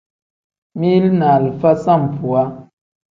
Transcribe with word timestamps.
Mili 0.75 1.09
ni 1.09 1.25
alifa 1.25 1.75
sambuwa. 1.75 2.67